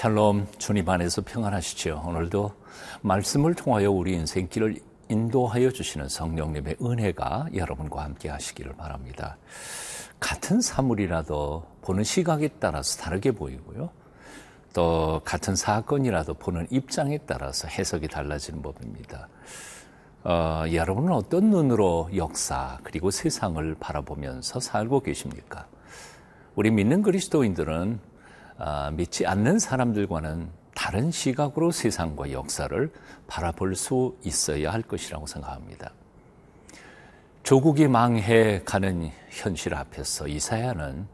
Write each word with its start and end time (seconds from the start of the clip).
샬롬 0.00 0.46
주님 0.56 0.88
안에서 0.88 1.20
평안하시죠. 1.20 2.04
오늘도 2.06 2.54
말씀을 3.02 3.54
통하여 3.54 3.90
우리 3.90 4.14
인생길을 4.14 4.76
인도하여 5.10 5.70
주시는 5.70 6.08
성령님의 6.08 6.76
은혜가 6.82 7.48
여러분과 7.54 8.04
함께 8.04 8.30
하시기를 8.30 8.72
바랍니다. 8.76 9.36
같은 10.18 10.62
사물이라도 10.62 11.66
보는 11.82 12.02
시각에 12.02 12.48
따라서 12.58 12.98
다르게 12.98 13.32
보이고요. 13.32 13.90
또 14.72 15.20
같은 15.22 15.54
사건이라도 15.54 16.32
보는 16.32 16.66
입장에 16.70 17.18
따라서 17.26 17.68
해석이 17.68 18.08
달라지는 18.08 18.62
법입니다. 18.62 19.28
어, 20.24 20.64
여러분은 20.72 21.12
어떤 21.12 21.50
눈으로 21.50 22.08
역사 22.16 22.78
그리고 22.84 23.10
세상을 23.10 23.76
바라보면서 23.78 24.60
살고 24.60 25.00
계십니까? 25.00 25.66
우리 26.54 26.70
믿는 26.70 27.02
그리스도인들은 27.02 28.00
어, 28.00 28.09
믿지 28.92 29.26
않는 29.26 29.58
사람들과는 29.58 30.48
다른 30.74 31.10
시각으로 31.10 31.70
세상과 31.70 32.32
역사를 32.32 32.92
바라볼 33.26 33.74
수 33.74 34.16
있어야 34.22 34.72
할 34.72 34.82
것이라고 34.82 35.26
생각합니다. 35.26 35.92
조국이 37.42 37.88
망해 37.88 38.62
가는 38.64 39.10
현실 39.30 39.74
앞에서 39.74 40.28
이사야는 40.28 41.06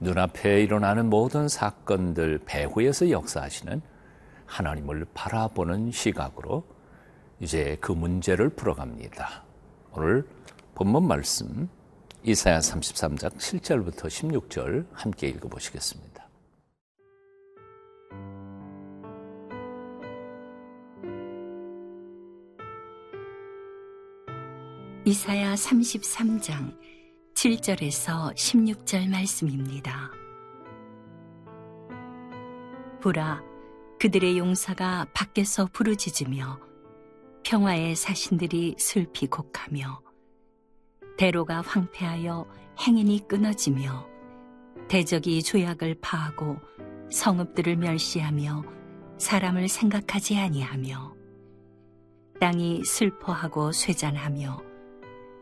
눈앞에 0.00 0.62
일어나는 0.62 1.08
모든 1.08 1.48
사건들 1.48 2.40
배후에서 2.44 3.10
역사하시는 3.10 3.80
하나님을 4.46 5.06
바라보는 5.14 5.92
시각으로 5.92 6.64
이제 7.40 7.76
그 7.80 7.92
문제를 7.92 8.50
풀어갑니다. 8.50 9.42
오늘 9.92 10.26
본문 10.74 11.06
말씀 11.06 11.68
이사야 12.22 12.58
33장 12.58 13.36
7절부터 13.36 14.06
16절 14.06 14.86
함께 14.92 15.28
읽어보시겠습니다. 15.28 16.15
이사야 25.08 25.54
33장 25.54 26.76
7절에서 27.34 28.34
16절 28.34 29.08
말씀입니다. 29.08 30.10
보라, 33.00 33.40
그들의 34.00 34.36
용사가 34.36 35.06
밖에서 35.14 35.68
부르짖으며 35.72 36.58
평화의 37.44 37.94
사신들이 37.94 38.74
슬피 38.80 39.28
곡하며 39.28 40.02
대로가 41.16 41.60
황폐하여 41.60 42.48
행인이 42.80 43.28
끊어지며 43.28 44.08
대적이 44.88 45.44
조약을 45.44 46.00
파하고 46.00 46.56
성읍들을 47.12 47.76
멸시하며 47.76 48.64
사람을 49.18 49.68
생각하지 49.68 50.36
아니하며 50.36 51.14
땅이 52.40 52.82
슬퍼하고 52.84 53.70
쇠잔하며 53.70 54.65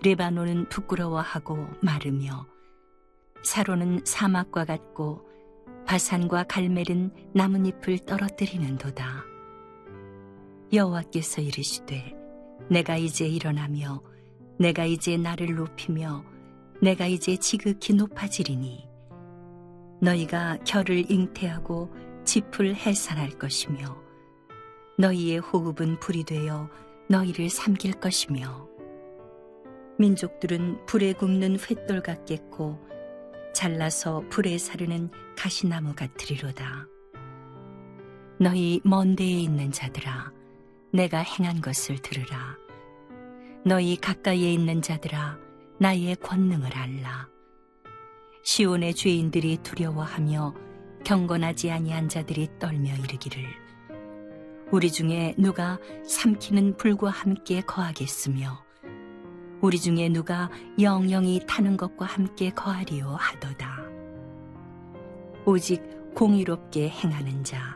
레바논은 0.04 0.68
부끄러워하고 0.68 1.66
마르며 1.80 2.46
사로는 3.42 4.02
사막과 4.04 4.66
같고 4.66 5.26
바산과 5.86 6.44
갈멜은 6.44 7.10
나뭇잎을 7.32 8.00
떨어뜨리는도다. 8.00 9.24
여호와께서 10.74 11.40
이르시되 11.40 12.14
내가 12.68 12.98
이제 12.98 13.26
일어나며 13.26 14.02
내가 14.58 14.84
이제 14.84 15.16
나를 15.16 15.54
높이며 15.54 16.22
내가 16.82 17.06
이제 17.06 17.38
지극히 17.38 17.94
높아지리니 17.94 18.86
너희가 20.02 20.58
결을 20.66 21.10
잉태하고 21.10 21.90
짚을 22.24 22.74
해산할 22.74 23.30
것이며 23.38 23.96
너희의 24.98 25.38
호흡은 25.38 25.98
불이 25.98 26.24
되어 26.24 26.68
너희를 27.08 27.48
삼킬 27.48 27.94
것이며 27.94 28.73
민족들은 29.98 30.86
불에 30.86 31.12
굽는 31.12 31.56
횃돌 31.56 32.02
같겠고 32.02 32.80
잘라서 33.52 34.24
불에 34.28 34.58
사르는 34.58 35.10
가시나무 35.36 35.94
같으리로다. 35.94 36.88
너희 38.40 38.80
먼 38.82 39.14
데에 39.14 39.28
있는 39.28 39.70
자들아, 39.70 40.32
내가 40.92 41.18
행한 41.18 41.60
것을 41.60 41.98
들으라. 41.98 42.56
너희 43.64 43.96
가까이에 43.96 44.52
있는 44.52 44.82
자들아, 44.82 45.38
나의 45.78 46.16
권능을 46.16 46.76
알라. 46.76 47.28
시온의 48.42 48.94
죄인들이 48.94 49.58
두려워하며 49.62 50.54
경건하지 51.04 51.70
아니한 51.70 52.08
자들이 52.08 52.48
떨며 52.58 52.94
이르기를 52.94 53.44
우리 54.70 54.90
중에 54.90 55.34
누가 55.38 55.78
삼키는 56.04 56.76
불과 56.76 57.10
함께 57.10 57.60
거하겠으며 57.60 58.63
우리 59.64 59.80
중에 59.80 60.10
누가 60.10 60.50
영영이 60.78 61.46
타는 61.48 61.78
것과 61.78 62.04
함께 62.04 62.50
거하리요 62.50 63.16
하도다. 63.18 63.78
오직 65.46 65.82
공의롭게 66.14 66.90
행하는 66.90 67.42
자, 67.42 67.74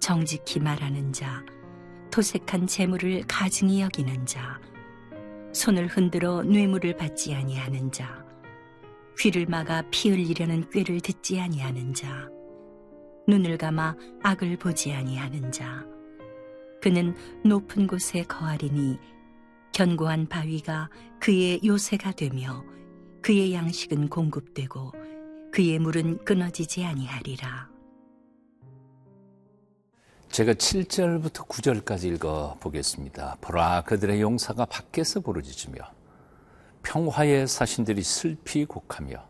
정직히 0.00 0.58
말하는 0.58 1.12
자, 1.12 1.44
토색한 2.10 2.66
재물을 2.66 3.22
가증히 3.28 3.80
여기는 3.80 4.26
자, 4.26 4.60
손을 5.52 5.86
흔들어 5.86 6.42
뇌물을 6.42 6.96
받지 6.96 7.32
아니하는 7.32 7.92
자, 7.92 8.24
귀를 9.16 9.46
막아 9.46 9.84
피 9.92 10.10
흘리려는 10.10 10.68
꾀를 10.70 11.00
듣지 11.00 11.40
아니하는 11.40 11.94
자, 11.94 12.28
눈을 13.28 13.56
감아 13.56 13.94
악을 14.24 14.56
보지 14.56 14.92
아니하는 14.92 15.52
자, 15.52 15.86
그는 16.82 17.14
높은 17.44 17.86
곳에 17.86 18.24
거하리니 18.24 18.98
견고한 19.80 20.28
바위가 20.28 20.90
그의 21.18 21.58
요새가 21.64 22.12
되며 22.12 22.62
그의 23.22 23.54
양식은 23.54 24.10
공급되고 24.10 24.92
그의 25.50 25.78
물은 25.78 26.22
끊어지지 26.22 26.84
아니하리라. 26.84 27.70
제가 30.28 30.52
7절부터 30.52 31.48
9절까지 31.48 32.12
읽어 32.12 32.58
보겠습니다. 32.60 33.38
보라 33.40 33.84
그들의 33.84 34.20
용사가 34.20 34.66
밖에서 34.66 35.20
부르짖으며 35.20 35.80
평화의 36.82 37.48
사신들이 37.48 38.02
슬피 38.02 38.66
곡하며 38.66 39.26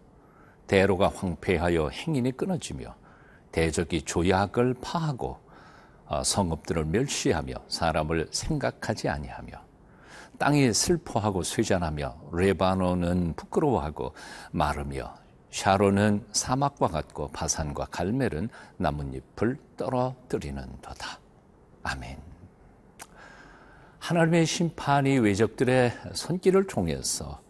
대로가 0.67 1.13
황폐하여 1.15 1.91
행인이 1.91 2.33
끊어지며 2.33 2.97
대적이 3.53 4.03
조약을 4.03 4.75
파하고 4.83 5.39
어, 6.07 6.25
성읍들을 6.25 6.87
멸시하며 6.87 7.55
사람을 7.69 8.31
생각하지 8.33 9.09
아니하며 9.09 9.70
땅이 10.41 10.73
슬퍼하고 10.73 11.43
쇠잔하며 11.43 12.31
레바논은 12.33 13.35
부끄러워하고 13.37 14.15
마르며 14.53 15.15
샤론은 15.51 16.25
사막과 16.33 16.89
같고 16.89 17.29
바산과 17.29 17.89
갈멜은 17.91 18.49
나뭇잎을 18.79 19.59
떨어뜨리는도다. 19.77 21.19
아멘. 21.83 22.17
하나님의 23.99 24.47
심판이 24.47 25.19
외적들의 25.19 25.93
손길을 26.15 26.67
통해서 26.67 27.43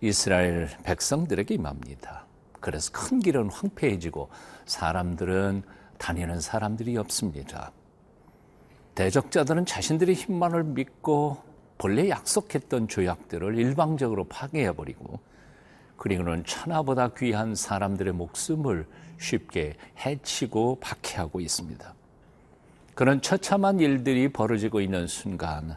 이스라엘 0.00 0.68
백성들에게 0.82 1.54
임합니다. 1.54 2.26
그래서 2.58 2.90
큰 2.92 3.20
길은 3.20 3.48
황폐해지고 3.48 4.28
사람들은 4.66 5.62
다니는 5.98 6.40
사람들이 6.40 6.96
없습니다. 6.96 7.70
대적자들은 8.96 9.66
자신들의 9.66 10.16
힘만을 10.16 10.64
믿고 10.64 11.53
본래 11.78 12.08
약속했던 12.08 12.88
조약들을 12.88 13.58
일방적으로 13.58 14.24
파괴해버리고 14.24 15.18
그리고는 15.96 16.44
천하보다 16.44 17.10
귀한 17.16 17.54
사람들의 17.54 18.12
목숨을 18.12 18.86
쉽게 19.18 19.74
해치고 20.04 20.78
박해하고 20.80 21.40
있습니다. 21.40 21.94
그런 22.94 23.20
처참한 23.20 23.80
일들이 23.80 24.28
벌어지고 24.28 24.80
있는 24.80 25.06
순간 25.06 25.76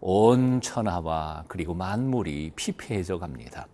온 0.00 0.60
천하와 0.60 1.44
그리고 1.48 1.74
만물이 1.74 2.52
피폐해져 2.54 3.18
갑니다. 3.18 3.66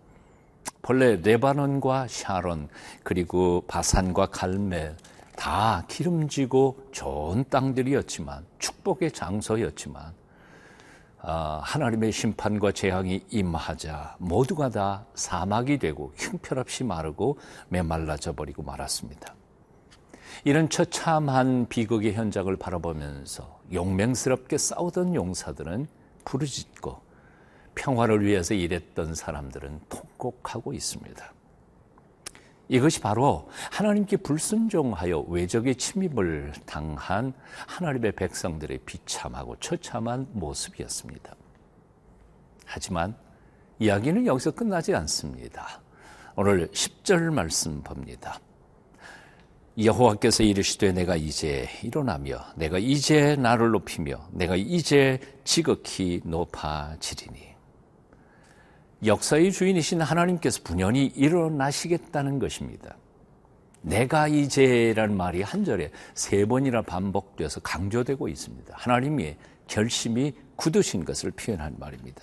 본래 0.81 1.17
레바논과 1.17 2.07
샤론 2.09 2.69
그리고 3.03 3.63
바산과 3.67 4.27
갈멜 4.27 4.95
다 5.35 5.83
기름지고 5.87 6.87
좋은 6.91 7.43
땅들이었지만 7.49 8.45
축복의 8.59 9.11
장소였지만 9.11 10.03
아, 10.03 10.20
하나님의 11.21 12.11
심판과 12.11 12.71
재앙이 12.71 13.25
임하자 13.29 14.15
모두가 14.19 14.69
다 14.69 15.05
사막이 15.13 15.77
되고 15.77 16.13
형편없이 16.15 16.83
마르고 16.83 17.37
메말라져 17.69 18.33
버리고 18.33 18.63
말았습니다. 18.63 19.35
이런 20.43 20.69
처참한 20.69 21.67
비극의 21.67 22.13
현장을 22.13 22.55
바라보면서 22.55 23.59
용맹스럽게 23.71 24.57
싸우던 24.57 25.13
용사들은 25.13 25.87
부르짖고 26.25 27.01
평화를 27.75 28.25
위해서 28.25 28.53
일했던 28.53 29.13
사람들은 29.15 29.81
통곡하고 29.89 30.73
있습니다. 30.73 31.33
이것이 32.71 33.01
바로 33.01 33.49
하나님께 33.69 34.15
불순종하여 34.15 35.25
외적의 35.27 35.75
침입을 35.75 36.53
당한 36.65 37.33
하나님의 37.67 38.13
백성들의 38.13 38.79
비참하고 38.85 39.57
처참한 39.57 40.25
모습이었습니다. 40.31 41.35
하지만 42.65 43.13
이야기는 43.77 44.25
여기서 44.25 44.51
끝나지 44.51 44.95
않습니다. 44.95 45.81
오늘 46.37 46.69
10절 46.69 47.33
말씀 47.33 47.83
봅니다. 47.83 48.39
여호와께서 49.77 50.43
이르시되 50.43 50.93
내가 50.93 51.17
이제 51.17 51.67
일어나며 51.83 52.39
내가 52.55 52.77
이제 52.77 53.35
나를 53.35 53.71
높이며 53.71 54.29
내가 54.31 54.55
이제 54.55 55.19
지극히 55.43 56.21
높아지리니 56.23 57.50
역사의 59.05 59.51
주인이신 59.51 60.01
하나님께서 60.01 60.61
분연히 60.63 61.05
일어나시겠다는 61.07 62.39
것입니다. 62.39 62.95
내가 63.81 64.27
이제라는 64.27 65.17
말이 65.17 65.41
한 65.41 65.65
절에 65.65 65.91
세 66.13 66.45
번이나 66.45 66.83
반복돼서 66.83 67.61
강조되고 67.61 68.27
있습니다. 68.27 68.73
하나님이 68.77 69.35
결심이 69.67 70.33
굳으신 70.55 71.03
것을 71.03 71.31
표현한 71.31 71.77
말입니다. 71.79 72.21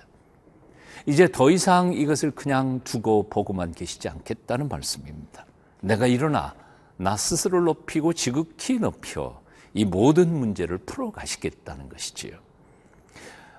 이제 1.07 1.27
더 1.31 1.51
이상 1.51 1.93
이것을 1.93 2.31
그냥 2.31 2.81
두고 2.85 3.29
보고만 3.29 3.73
계시지 3.73 4.09
않겠다는 4.09 4.69
말씀입니다. 4.69 5.47
내가 5.81 6.07
일어나 6.07 6.55
나 6.97 7.17
스스로를 7.17 7.65
높이고 7.65 8.13
지극히 8.13 8.79
높여 8.79 9.41
이 9.75 9.85
모든 9.85 10.33
문제를 10.33 10.79
풀어 10.79 11.11
가시겠다는 11.11 11.89
것이지요. 11.89 12.39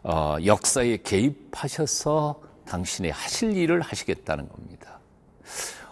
어, 0.04 0.38
역사에 0.46 0.98
개입하셔서 0.98 2.49
당신이 2.70 3.10
하실 3.10 3.58
일을 3.58 3.82
하시겠다는 3.82 4.48
겁니다. 4.48 5.00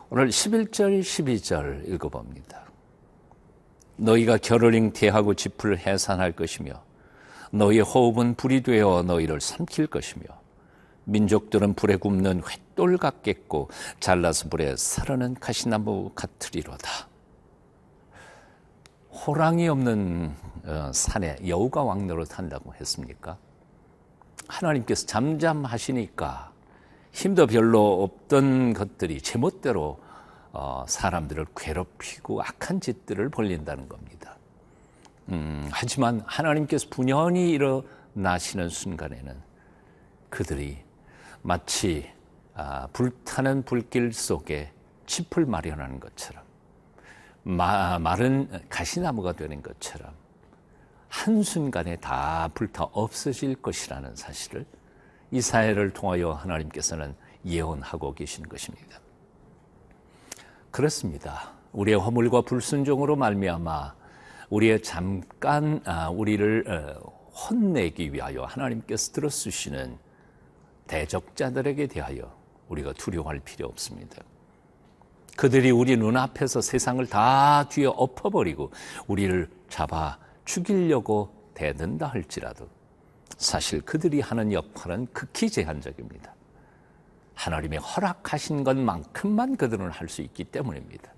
오늘 0.10 0.30
11절, 0.30 1.02
12절 1.02 1.90
읽어봅니다. 1.90 2.62
너희가 3.98 4.38
겨를 4.38 4.76
잉태하고 4.76 5.34
짚을 5.34 5.80
해산할 5.80 6.34
것이며 6.34 6.84
너희의 7.52 7.82
호흡은 7.82 8.36
불이 8.36 8.62
되어 8.62 9.04
너희를 9.04 9.42
삼킬 9.42 9.88
것이며 9.88 10.26
민족들은 11.06 11.74
불에 11.74 11.96
굽는 11.96 12.42
횃돌 12.42 13.00
같겠고 13.00 13.70
잘라서 14.00 14.50
불에 14.50 14.76
사르는 14.76 15.36
가시나무 15.40 16.12
같으리로다. 16.14 17.08
호랑이 19.12 19.68
없는 19.68 20.36
어, 20.66 20.92
산에 20.94 21.38
여우가 21.48 21.82
왕노를 21.82 22.28
탄다고 22.28 22.76
했습니까? 22.76 23.38
하나님께서 24.48 25.06
잠잠하시니까 25.08 26.52
힘도 27.18 27.48
별로 27.48 28.04
없던 28.04 28.74
것들이 28.74 29.22
제멋대로 29.22 30.00
어, 30.52 30.86
사람들을 30.88 31.48
괴롭히고 31.56 32.44
악한 32.44 32.80
짓들을 32.80 33.30
벌린다는 33.30 33.90
겁니다. 33.90 34.38
음, 35.30 35.68
하지만 35.72 36.22
하나님께서 36.28 36.86
분연히 36.92 37.50
일어나시는 37.54 38.70
순간에는 38.70 39.36
그들이 40.30 40.78
마치 41.42 42.08
아, 42.54 42.88
불타는 42.94 43.64
불길 43.64 44.14
속에 44.14 44.72
짚을 45.08 45.48
마련하는 45.48 46.00
것처럼 46.00 46.44
마, 47.42 47.98
마른 47.98 48.48
가시나무가 48.70 49.34
되는 49.34 49.64
것처럼 49.64 50.12
한순간에 51.10 51.96
다 51.96 52.48
불타 52.54 52.84
없어질 52.84 53.56
것이라는 53.56 54.16
사실을 54.16 54.68
이 55.32 55.42
사회를 55.42 55.92
통하여 55.92 56.32
하나님께서는 56.32 57.16
예언하고 57.46 58.14
계신 58.14 58.48
것입니다. 58.48 59.00
그렇습니다. 60.72 61.54
우리의 61.74 62.00
허물과 62.00 62.42
불순종으로 62.42 63.16
말미암아 63.16 63.96
우리의 64.50 64.82
잠깐 64.82 65.82
아, 65.86 66.10
우리를 66.10 66.66
어, 66.68 67.18
혼내기 67.32 68.14
위하여 68.14 68.44
하나님께서 68.44 69.12
들어쓰시는 69.12 69.98
대적자들에게 70.88 71.88
대하여 71.88 72.36
우리가 72.70 72.94
두려워할 72.94 73.40
필요 73.40 73.68
없습니다. 73.68 74.24
그들이 75.36 75.70
우리 75.70 75.98
눈앞에서 75.98 76.62
세상을 76.62 77.06
다 77.08 77.68
뒤에 77.70 77.86
엎어버리고 77.86 78.72
우리를 79.08 79.50
잡아 79.70 80.18
죽이려고 80.46 81.52
대든다 81.54 82.08
할지라도 82.08 82.68
사실 83.38 83.82
그들이 83.82 84.22
하는 84.22 84.52
역할은 84.54 85.08
극히 85.14 85.50
제한적입니다. 85.50 86.34
하나님의 87.36 87.80
허락하신 87.80 88.64
것만큼만 88.64 89.58
그들은 89.58 89.92
할 89.92 90.10
수 90.10 90.22
있기 90.22 90.46
때문입니다. 90.46 91.12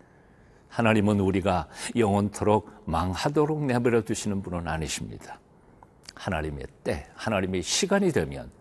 하나님은 0.70 1.20
우리가 1.20 1.68
영원토록 1.96 2.84
망하도록 2.86 3.64
내버려 3.66 4.02
두시는 4.02 4.42
분은 4.42 4.68
아니십니다. 4.68 5.40
하나님의 6.16 6.66
때, 6.84 7.08
하나님의 7.16 7.62
시간이 7.64 8.12
되면 8.12 8.52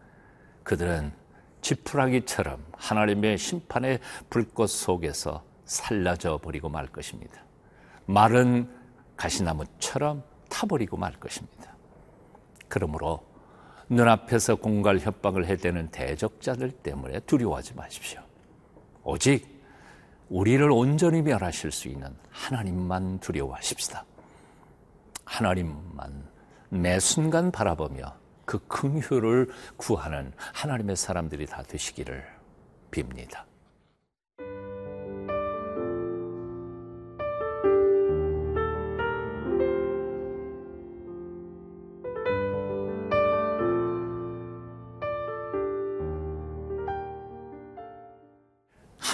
그들은 0.63 1.13
지푸라기처럼 1.61 2.65
하나님의 2.73 3.37
심판의 3.37 3.99
불꽃 4.31 4.69
속에서 4.69 5.43
살라져 5.65 6.39
버리고 6.39 6.69
말 6.69 6.87
것입니다. 6.87 7.43
마른 8.07 8.71
가시나무처럼 9.17 10.23
타버리고 10.49 10.97
말 10.97 11.13
것입니다. 11.15 11.77
그러므로 12.69 13.28
눈앞에서 13.89 14.57
공갈 14.57 14.99
협박을 14.99 15.47
해대는 15.47 15.89
대적자들 15.89 16.71
때문에 16.71 17.21
두려워하지 17.21 17.75
마십시오. 17.75 18.21
오직 19.03 19.47
우리를 20.29 20.71
온전히 20.71 21.23
멸하실 21.23 21.73
수 21.73 21.89
있는 21.89 22.15
하나님만 22.31 23.21
두려워하십시다. 23.21 24.05
하나님만 25.25 26.29
매 26.71 27.01
순간 27.01 27.51
바라보며 27.51 28.15
그 28.45 28.59
긍휼을 28.67 29.51
구하는 29.77 30.33
하나님의 30.55 30.97
사람들이 30.97 31.47
다 31.47 31.63
되시기를 31.63 32.25
빕니다. 32.91 33.48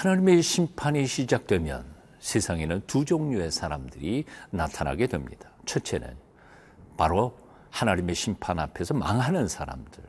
하나님의 0.04 0.42
심판이 0.42 1.06
시작되면 1.06 1.82
세상에는 2.18 2.82
두 2.86 3.06
종류의 3.06 3.50
사람들이 3.50 4.26
나타나게 4.50 5.06
됩니다. 5.06 5.48
첫째는 5.64 6.14
바로 6.98 7.34
하나님의 7.70 8.14
심판 8.14 8.58
앞에서 8.58 8.92
망하는 8.92 9.48
사람들. 9.48 10.04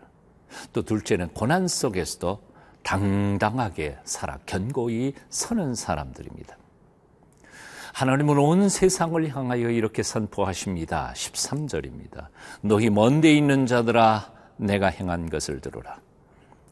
또 0.73 0.81
둘째는 0.81 1.29
고난 1.29 1.69
속에서도 1.69 2.41
당당하게 2.83 3.97
살아 4.03 4.37
견고히 4.45 5.13
서는 5.29 5.75
사람들입니다. 5.75 6.57
하나님은 7.93 8.37
온 8.37 8.67
세상을 8.67 9.33
향하여 9.33 9.69
이렇게 9.69 10.03
선포하십니다. 10.03 11.13
13절입니다. 11.15 12.27
너희 12.59 12.89
먼데 12.89 13.33
있는 13.33 13.65
자들아 13.65 14.29
내가 14.57 14.87
행한 14.87 15.29
것을 15.29 15.61
들으라. 15.61 16.04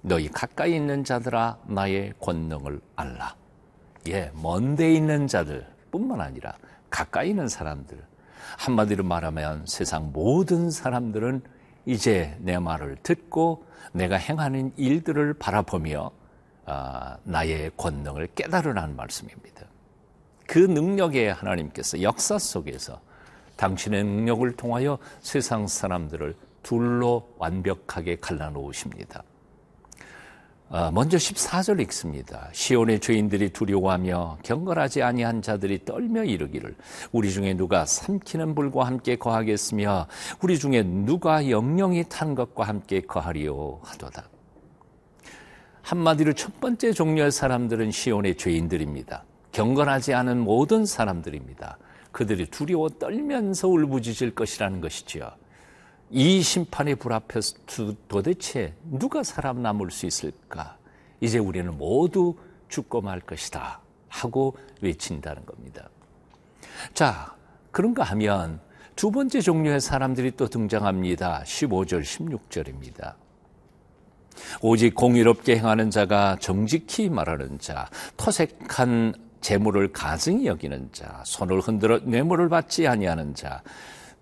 너희 0.05 0.27
가까이 0.27 0.75
있는 0.75 1.05
자들아 1.05 1.60
나의 1.65 2.13
권능을 2.19 2.81
알라. 2.98 3.36
예, 4.10 4.31
먼데 4.36 4.93
있는 4.93 5.27
자들 5.27 5.65
뿐만 5.91 6.19
아니라 6.19 6.53
가까이 6.89 7.29
있는 7.29 7.48
사람들. 7.48 7.98
한마디로 8.57 9.05
말하면 9.05 9.65
세상 9.65 10.12
모든 10.12 10.69
사람들은 10.69 11.41
이제 11.86 12.38
내 12.41 12.60
말을 12.60 12.98
듣고 13.01 13.65
내가 13.93 14.17
행하는 14.17 14.74
일들을 14.75 15.36
바라보며 15.36 16.12
아, 16.65 17.17
나의 17.24 17.72
권능을 17.77 18.27
깨달으라는 18.36 18.98
말씀입니다. 18.98 19.65
그 20.45 20.60
능력에 20.60 21.29
하나님께서 21.29 22.01
역사 22.01 22.38
속에서 22.38 23.00
당신의 23.55 24.03
능력을 24.03 24.51
통하여 24.57 24.98
세상 25.22 25.65
사람들을 25.65 26.36
둘로 26.62 27.33
완벽하게 27.38 28.17
갈라놓으십니다. 28.17 29.24
어, 30.74 30.89
먼저 30.89 31.18
14절 31.18 31.80
읽습니다. 31.82 32.50
시온의 32.51 33.00
죄인들이 33.00 33.51
두려워하며 33.51 34.39
경건하지 34.42 35.03
아니한 35.03 35.44
자들이 35.44 35.86
떨며 35.86 36.24
이르기를 36.24 36.75
우리 37.12 37.32
중에 37.32 37.53
누가 37.53 37.86
삼키는 37.86 38.56
불과 38.56 38.88
함께 38.88 39.15
거하겠으며 39.15 40.08
우리 40.42 40.58
중에 40.58 40.82
누가 40.82 41.48
영영이 41.48 42.06
탄 42.10 42.34
것과 42.34 42.63
함께 42.63 43.01
거하리요 43.01 43.82
하도다. 43.84 44.27
한마디로 45.84 46.34
첫 46.34 46.60
번째 46.60 46.92
종류의 46.92 47.32
사람들은 47.32 47.92
시온의 47.92 48.38
죄인들입니다. 48.38 49.25
경건하지 49.51 50.15
않은 50.15 50.39
모든 50.39 50.88
사람들입니다. 50.88 51.77
그들이 52.12 52.48
두려워 52.48 52.89
떨면서 52.89 53.68
울부짖을 53.68 54.34
것이라는 54.34 54.82
것이지요. 54.82 55.30
이 56.15 56.43
심판의 56.43 56.96
불 56.96 57.12
앞에서 57.12 57.55
도대체 58.08 58.75
누가 58.84 59.24
살아남을 59.24 59.89
수 59.89 60.05
있을까? 60.05 60.77
이제 61.20 61.39
우리는 61.39 61.75
모두 61.75 62.36
죽고 62.70 63.01
말 63.01 63.20
것이다. 63.20 63.79
하고 64.10 64.55
외친다는 64.82 65.43
겁니다. 65.43 65.89
자, 66.93 67.36
그런가 67.72 68.03
하면 68.03 68.60
두 68.96 69.10
번째 69.10 69.41
종류의 69.41 69.82
사람들이 69.82 70.32
또 70.38 70.48
등장합니다. 70.48 71.41
15절, 71.48 72.03
16절입니다. 72.03 73.15
오직 74.62 74.93
공의롭게 74.93 75.58
행하는 75.58 75.89
자가 75.89 76.38
정직히 76.39 77.10
말하는 77.10 77.58
자, 77.58 77.89
토색한 78.17 79.15
재물을 79.41 79.91
가증히 79.91 80.46
여기는 80.46 80.89
자, 80.91 81.24
손을 81.25 81.60
흔들어 81.60 81.98
뇌물을 81.98 82.50
받지 82.50 82.88
아니하는 82.88 83.34
자, 83.34 83.63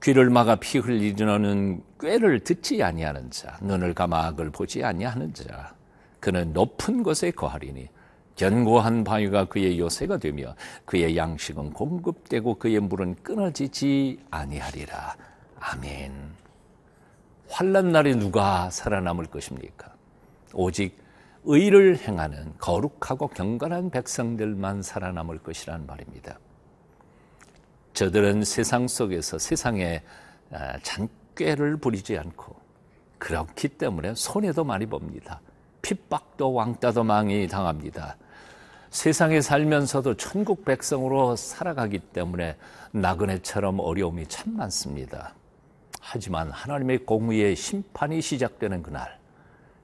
귀를 0.01 0.31
막아 0.31 0.55
피 0.55 0.79
흘리는 0.79 1.83
꾀를 1.99 2.39
듣지 2.39 2.81
아니하는 2.81 3.29
자, 3.29 3.57
눈을 3.61 3.93
감아 3.93 4.25
악을 4.27 4.49
보지 4.49 4.83
아니하는 4.83 5.33
자, 5.33 5.75
그는 6.19 6.53
높은 6.53 7.03
곳에 7.03 7.29
거하리니 7.31 7.87
견고한 8.35 9.03
바위가 9.03 9.45
그의 9.45 9.79
요새가 9.79 10.17
되며 10.17 10.55
그의 10.85 11.15
양식은 11.15 11.73
공급되고 11.73 12.55
그의 12.55 12.79
물은 12.79 13.15
끊어지지 13.21 14.19
아니하리라. 14.31 15.15
아멘. 15.59 16.11
환란 17.49 17.91
날에 17.91 18.15
누가 18.15 18.69
살아남을 18.71 19.25
것입니까? 19.25 19.93
오직 20.53 20.97
의를 21.43 21.97
행하는 21.97 22.53
거룩하고 22.57 23.27
경건한 23.27 23.91
백성들만 23.91 24.81
살아남을 24.81 25.39
것이라는 25.39 25.85
말입니다. 25.85 26.39
저들은 28.01 28.43
세상 28.45 28.87
속에서 28.87 29.37
세상에 29.37 30.01
아, 30.51 30.75
잔꾀를 30.81 31.77
부리지 31.77 32.17
않고 32.17 32.55
그렇기 33.19 33.67
때문에 33.67 34.15
손해도 34.15 34.63
많이 34.63 34.87
봅니다. 34.87 35.39
핍박도 35.83 36.51
왕따도 36.51 37.03
많이 37.03 37.47
당합니다. 37.47 38.17
세상에 38.89 39.39
살면서도 39.39 40.17
천국 40.17 40.65
백성으로 40.65 41.35
살아가기 41.35 41.99
때문에 41.99 42.57
나그네처럼 42.91 43.79
어려움이 43.79 44.25
참 44.25 44.57
많습니다. 44.57 45.35
하지만 45.99 46.49
하나님의 46.49 47.05
공의의 47.05 47.55
심판이 47.55 48.19
시작되는 48.19 48.81
그날, 48.81 49.19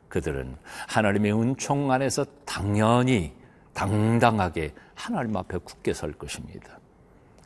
그들은 0.10 0.58
하나님의 0.88 1.40
은총 1.40 1.92
안에서 1.92 2.26
당연히 2.46 3.36
당당하게 3.76 4.74
하나님 4.96 5.38
앞에 5.38 5.60
굳게 5.60 5.94
설 5.94 6.14
것입니다. 6.14 6.80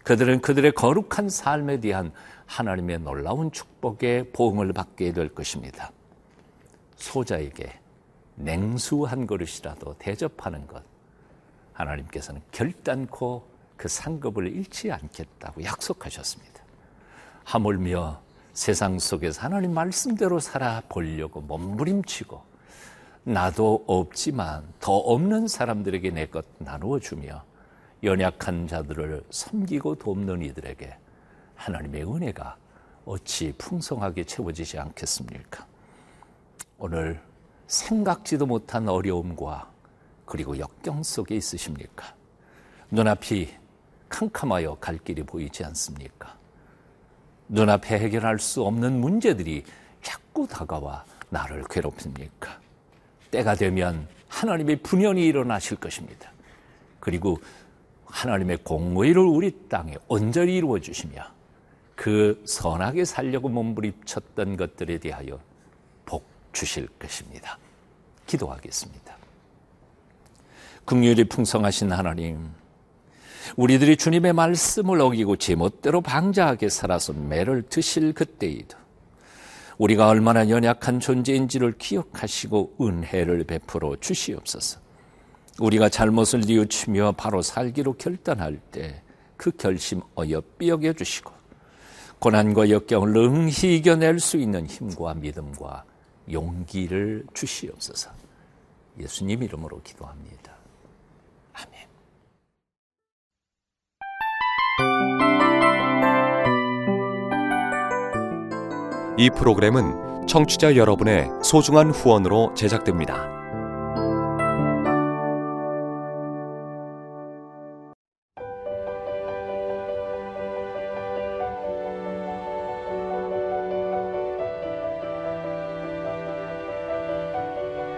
그들은 0.03 0.41
그들의 0.41 0.71
거룩한 0.73 1.29
삶에 1.29 1.79
대한 1.79 2.11
하나님의 2.45 2.99
놀라운 2.99 3.51
축복의 3.51 4.31
보응을 4.31 4.73
받게 4.73 5.13
될 5.13 5.29
것입니다. 5.29 5.91
소자에게 6.95 7.79
냉수 8.35 9.03
한 9.03 9.27
그릇이라도 9.27 9.95
대접하는 9.99 10.65
것, 10.67 10.83
하나님께서는 11.73 12.41
결단코 12.51 13.47
그 13.77 13.87
상급을 13.87 14.47
잃지 14.47 14.91
않겠다고 14.91 15.63
약속하셨습니다. 15.63 16.61
하물며 17.43 18.21
세상 18.53 18.99
속에서 18.99 19.41
하나님 19.41 19.73
말씀대로 19.73 20.39
살아보려고 20.39 21.41
몸부림치고 21.41 22.51
나도 23.23 23.85
없지만 23.87 24.63
더 24.79 24.95
없는 24.97 25.47
사람들에게 25.47 26.09
내 26.11 26.25
것 26.25 26.45
나누어 26.57 26.99
주며 26.99 27.43
연약한 28.03 28.67
자들을 28.67 29.23
섬기고 29.29 29.95
돕는 29.95 30.41
이들에게 30.41 30.97
하나님의 31.55 32.03
은혜가 32.03 32.57
어찌 33.05 33.53
풍성하게 33.57 34.23
채워지지 34.23 34.79
않겠습니까? 34.79 35.67
오늘 36.77 37.21
생각지도 37.67 38.45
못한 38.47 38.89
어려움과 38.89 39.71
그리고 40.25 40.57
역경 40.57 41.03
속에 41.03 41.35
있으십니까? 41.35 42.15
눈앞이 42.89 43.49
캄캄하여 44.09 44.75
갈 44.75 44.97
길이 44.97 45.23
보이지 45.23 45.63
않습니까? 45.65 46.35
눈앞에 47.49 47.99
해결할 47.99 48.39
수 48.39 48.63
없는 48.63 48.99
문제들이 48.99 49.63
자꾸 50.01 50.47
다가와 50.47 51.05
나를 51.29 51.63
괴롭힙니까? 51.69 52.59
때가 53.29 53.55
되면 53.55 54.07
하나님의 54.27 54.77
분연이 54.77 55.25
일어나실 55.25 55.77
것입니다. 55.77 56.31
그리고 56.99 57.39
하나님의 58.11 58.57
공의를 58.63 59.21
우리 59.21 59.51
땅에 59.67 59.95
온전히 60.07 60.57
이루어 60.57 60.79
주시며 60.79 61.23
그 61.95 62.41
선하게 62.45 63.05
살려고 63.05 63.49
몸부림쳤던 63.49 64.57
것들에 64.57 64.97
대하여 64.99 65.39
복 66.05 66.25
주실 66.51 66.87
것입니다. 66.99 67.57
기도하겠습니다. 68.27 69.15
긍휼이 70.85 71.25
풍성하신 71.25 71.91
하나님, 71.91 72.49
우리들이 73.55 73.97
주님의 73.97 74.33
말씀을 74.33 74.99
어기고 75.01 75.37
제멋대로 75.37 76.01
방자하게 76.01 76.69
살아서 76.69 77.13
매를 77.13 77.63
드실 77.63 78.13
그때이도 78.13 78.77
우리가 79.77 80.07
얼마나 80.07 80.47
연약한 80.49 80.99
존재인지를 80.99 81.77
기억하시고 81.77 82.75
은혜를 82.81 83.43
베풀어 83.45 83.95
주시옵소서. 83.99 84.79
우리가 85.59 85.89
잘못을 85.89 86.41
뉘우치며 86.41 87.13
바로 87.17 87.41
살기로 87.41 87.93
결단할 87.93 88.59
때 88.71 89.03
그 89.41 89.49
결심 89.49 90.01
어여삐 90.15 90.69
여겨 90.69 90.93
주시고 90.93 91.31
고난과 92.19 92.69
역경을 92.69 93.11
능히 93.11 93.75
이겨낼 93.75 94.19
수 94.19 94.37
있는 94.37 94.67
힘과 94.67 95.15
믿음과 95.15 95.83
용기를 96.31 97.25
주시옵소서. 97.33 98.11
예수님 98.99 99.41
이름으로 99.41 99.81
기도합니다. 99.81 100.53
아멘. 101.53 101.87
이 109.17 109.31
프로그램은 109.31 110.27
청취자 110.27 110.75
여러분의 110.75 111.31
소중한 111.43 111.89
후원으로 111.89 112.53
제작됩니다. 112.53 113.40